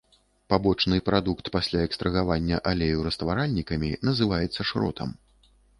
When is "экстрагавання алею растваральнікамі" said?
1.89-3.95